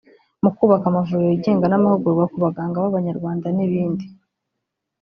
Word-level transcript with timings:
mu 0.43 0.49
kubaka 0.57 0.85
amavuriro 0.87 1.29
yigenga 1.31 1.65
n’amahugurwa 1.69 2.23
ku 2.31 2.37
baganga 2.43 2.83
b’Abanyarwanda 2.83 3.47
n’ibindi 3.57 4.05